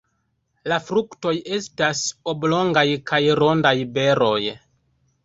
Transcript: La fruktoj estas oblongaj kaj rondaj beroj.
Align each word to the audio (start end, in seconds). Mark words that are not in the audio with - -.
La 0.71 0.77
fruktoj 0.85 1.33
estas 1.57 2.01
oblongaj 2.33 2.85
kaj 3.13 3.21
rondaj 3.41 3.75
beroj. 3.99 4.41